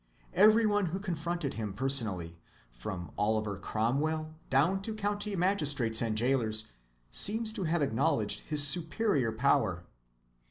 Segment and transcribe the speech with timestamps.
[0.33, 2.35] Every one who confronted him personally,
[2.71, 6.69] from Oliver Cromwell down to county magistrates and jailers,
[7.11, 9.85] seems to have acknowledged his superior power.